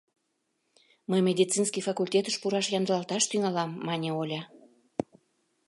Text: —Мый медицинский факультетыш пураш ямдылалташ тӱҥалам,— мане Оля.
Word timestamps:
—Мый 1.09 1.21
медицинский 1.29 1.85
факультетыш 1.87 2.35
пураш 2.41 2.65
ямдылалташ 2.77 3.23
тӱҥалам,— 3.27 3.71
мане 3.87 4.09
Оля. 4.21 4.41